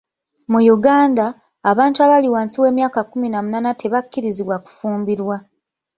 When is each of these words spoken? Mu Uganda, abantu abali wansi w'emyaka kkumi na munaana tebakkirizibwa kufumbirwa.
Mu 0.51 0.59
Uganda, 0.75 1.25
abantu 1.71 1.97
abali 2.05 2.27
wansi 2.33 2.55
w'emyaka 2.63 2.99
kkumi 3.03 3.27
na 3.29 3.39
munaana 3.43 3.71
tebakkirizibwa 3.81 4.55
kufumbirwa. 4.65 5.35